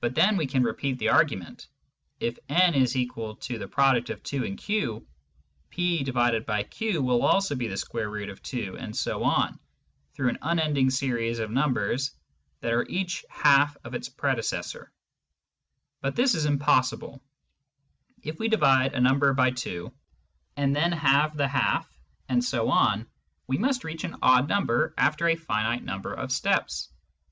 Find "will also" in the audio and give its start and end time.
7.04-7.54